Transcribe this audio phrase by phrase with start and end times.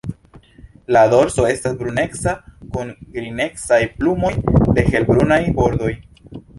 [0.95, 2.35] La dorso estas bruneca
[2.73, 5.97] kun nigrecaj plumoj de helbrunaj bordoj.